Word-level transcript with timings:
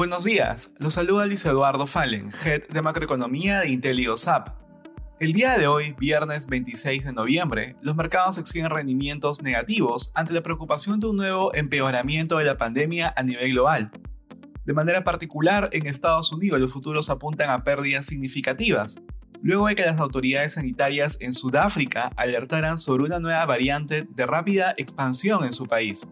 Buenos 0.00 0.24
días, 0.24 0.72
los 0.78 0.94
saluda 0.94 1.26
Luis 1.26 1.44
Eduardo 1.44 1.86
Fallen, 1.86 2.30
Head 2.30 2.68
de 2.70 2.80
Macroeconomía 2.80 3.60
de 3.60 3.68
IntelioSAP. 3.68 4.48
El 5.18 5.34
día 5.34 5.58
de 5.58 5.66
hoy, 5.66 5.94
viernes 5.98 6.46
26 6.46 7.04
de 7.04 7.12
noviembre, 7.12 7.76
los 7.82 7.96
mercados 7.96 8.38
exhiben 8.38 8.70
rendimientos 8.70 9.42
negativos 9.42 10.10
ante 10.14 10.32
la 10.32 10.40
preocupación 10.40 11.00
de 11.00 11.08
un 11.08 11.16
nuevo 11.16 11.54
empeoramiento 11.54 12.38
de 12.38 12.44
la 12.44 12.56
pandemia 12.56 13.12
a 13.14 13.22
nivel 13.22 13.50
global. 13.50 13.90
De 14.64 14.72
manera 14.72 15.04
particular, 15.04 15.68
en 15.70 15.86
Estados 15.86 16.32
Unidos 16.32 16.58
los 16.58 16.72
futuros 16.72 17.10
apuntan 17.10 17.50
a 17.50 17.62
pérdidas 17.62 18.06
significativas, 18.06 19.02
luego 19.42 19.66
de 19.66 19.74
que 19.74 19.84
las 19.84 20.00
autoridades 20.00 20.54
sanitarias 20.54 21.18
en 21.20 21.34
Sudáfrica 21.34 22.10
alertaran 22.16 22.78
sobre 22.78 23.04
una 23.04 23.18
nueva 23.18 23.44
variante 23.44 24.06
de 24.08 24.24
rápida 24.24 24.72
expansión 24.78 25.44
en 25.44 25.52
su 25.52 25.66
país. 25.66 26.08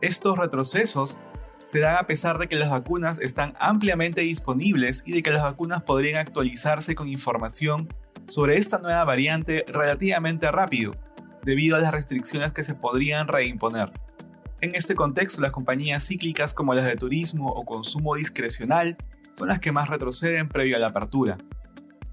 Estos 0.00 0.38
retrocesos 0.38 1.18
se 1.68 1.80
dan 1.80 1.96
a 1.96 2.06
pesar 2.06 2.38
de 2.38 2.48
que 2.48 2.56
las 2.56 2.70
vacunas 2.70 3.20
están 3.20 3.52
ampliamente 3.60 4.22
disponibles 4.22 5.02
y 5.04 5.12
de 5.12 5.22
que 5.22 5.30
las 5.30 5.42
vacunas 5.42 5.82
podrían 5.82 6.18
actualizarse 6.18 6.94
con 6.94 7.08
información 7.08 7.88
sobre 8.26 8.56
esta 8.56 8.78
nueva 8.78 9.04
variante 9.04 9.66
relativamente 9.68 10.50
rápido, 10.50 10.92
debido 11.44 11.76
a 11.76 11.80
las 11.80 11.92
restricciones 11.92 12.54
que 12.54 12.64
se 12.64 12.74
podrían 12.74 13.28
reimponer. 13.28 13.92
En 14.62 14.74
este 14.74 14.94
contexto, 14.94 15.42
las 15.42 15.50
compañías 15.50 16.06
cíclicas 16.06 16.54
como 16.54 16.72
las 16.72 16.86
de 16.86 16.96
turismo 16.96 17.50
o 17.50 17.66
consumo 17.66 18.14
discrecional 18.14 18.96
son 19.34 19.48
las 19.48 19.60
que 19.60 19.70
más 19.70 19.90
retroceden 19.90 20.48
previo 20.48 20.78
a 20.78 20.80
la 20.80 20.86
apertura. 20.86 21.36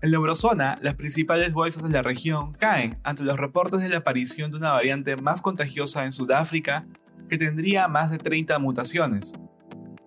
En 0.01 0.11
la 0.11 0.17
eurozona, 0.17 0.77
las 0.81 0.95
principales 0.95 1.53
bolsas 1.53 1.83
de 1.83 1.91
la 1.91 2.01
región 2.01 2.51
caen 2.55 2.97
ante 3.03 3.23
los 3.23 3.39
reportes 3.39 3.79
de 3.79 3.87
la 3.87 3.99
aparición 3.99 4.51
de 4.51 4.57
una 4.57 4.73
variante 4.73 5.15
más 5.15 5.41
contagiosa 5.41 6.03
en 6.03 6.11
Sudáfrica 6.11 6.85
que 7.29 7.37
tendría 7.37 7.87
más 7.87 8.11
de 8.11 8.17
30 8.17 8.59
mutaciones. 8.59 9.33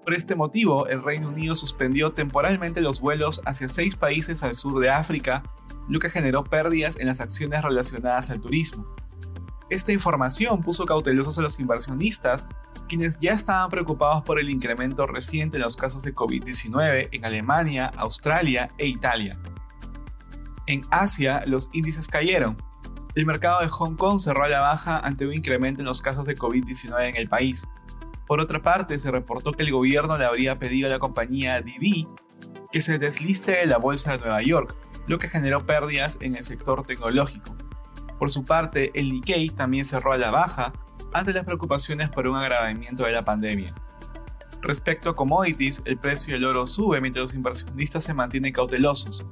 Por 0.08 0.14
este 0.14 0.34
motivo, 0.34 0.86
el 0.86 1.02
Reino 1.02 1.28
Unido 1.28 1.54
suspendió 1.54 2.12
temporalmente 2.12 2.80
los 2.80 2.98
vuelos 2.98 3.42
hacia 3.44 3.68
seis 3.68 3.94
países 3.94 4.42
al 4.42 4.54
sur 4.54 4.80
de 4.80 4.88
África 4.88 5.42
lo 5.86 5.98
que 5.98 6.08
generó 6.08 6.44
pérdidas 6.44 6.98
en 6.98 7.08
las 7.08 7.20
acciones 7.20 7.62
relacionadas 7.62 8.30
al 8.30 8.40
turismo. 8.40 8.86
Esta 9.68 9.92
información 9.92 10.62
puso 10.62 10.86
cautelosos 10.86 11.38
a 11.38 11.42
los 11.42 11.60
inversionistas, 11.60 12.48
quienes 12.88 13.18
ya 13.20 13.32
estaban 13.32 13.68
preocupados 13.68 14.22
por 14.22 14.40
el 14.40 14.48
incremento 14.48 15.06
reciente 15.06 15.58
en 15.58 15.62
los 15.64 15.76
casos 15.76 16.02
de 16.04 16.14
COVID-19 16.14 17.10
en 17.12 17.26
Alemania, 17.26 17.92
Australia 17.98 18.70
e 18.78 18.86
Italia. 18.86 19.38
En 20.66 20.80
Asia, 20.90 21.42
los 21.44 21.68
índices 21.74 22.08
cayeron. 22.08 22.56
El 23.14 23.26
mercado 23.26 23.60
de 23.60 23.68
Hong 23.68 23.96
Kong 23.96 24.20
cerró 24.20 24.44
a 24.44 24.48
la 24.48 24.60
baja 24.60 25.00
ante 25.00 25.26
un 25.26 25.34
incremento 25.34 25.82
en 25.82 25.86
los 25.86 26.00
casos 26.00 26.26
de 26.26 26.34
COVID-19 26.34 27.10
en 27.10 27.16
el 27.16 27.28
país. 27.28 27.68
Por 28.28 28.42
otra 28.42 28.60
parte, 28.60 28.98
se 28.98 29.10
reportó 29.10 29.52
que 29.52 29.62
el 29.62 29.72
gobierno 29.72 30.16
le 30.18 30.26
habría 30.26 30.58
pedido 30.58 30.86
a 30.86 30.90
la 30.90 30.98
compañía 30.98 31.62
Didi 31.62 32.06
que 32.70 32.82
se 32.82 32.98
desliste 32.98 33.52
de 33.52 33.66
la 33.66 33.78
bolsa 33.78 34.12
de 34.12 34.18
Nueva 34.18 34.42
York, 34.42 34.76
lo 35.06 35.16
que 35.16 35.30
generó 35.30 35.64
pérdidas 35.64 36.18
en 36.20 36.36
el 36.36 36.42
sector 36.42 36.84
tecnológico. 36.84 37.56
Por 38.18 38.30
su 38.30 38.44
parte, 38.44 38.90
el 38.94 39.10
Nikkei 39.10 39.48
también 39.48 39.86
cerró 39.86 40.12
a 40.12 40.18
la 40.18 40.30
baja 40.30 40.74
ante 41.14 41.32
las 41.32 41.46
preocupaciones 41.46 42.10
por 42.10 42.28
un 42.28 42.36
agravamiento 42.36 43.04
de 43.04 43.12
la 43.12 43.24
pandemia. 43.24 43.74
Respecto 44.60 45.08
a 45.08 45.16
commodities, 45.16 45.80
el 45.86 45.96
precio 45.96 46.34
del 46.34 46.44
oro 46.44 46.66
sube 46.66 47.00
mientras 47.00 47.22
los 47.22 47.34
inversionistas 47.34 48.04
se 48.04 48.12
mantienen 48.12 48.52
cautelosos. 48.52 49.24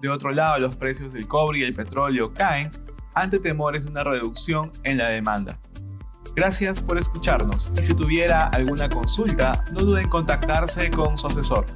De 0.00 0.08
otro 0.08 0.32
lado, 0.32 0.58
los 0.58 0.74
precios 0.74 1.12
del 1.12 1.28
cobre 1.28 1.60
y 1.60 1.62
el 1.62 1.74
petróleo 1.74 2.34
caen 2.34 2.72
ante 3.14 3.38
temores 3.38 3.84
de 3.84 3.90
una 3.90 4.02
reducción 4.02 4.72
en 4.82 4.98
la 4.98 5.08
demanda. 5.10 5.60
Gracias 6.34 6.82
por 6.82 6.98
escucharnos 6.98 7.70
y 7.76 7.82
si 7.82 7.94
tuviera 7.94 8.46
alguna 8.48 8.88
consulta, 8.88 9.64
no 9.72 9.80
duden 9.80 10.04
en 10.04 10.08
contactarse 10.08 10.90
con 10.90 11.18
su 11.18 11.26
asesor. 11.26 11.66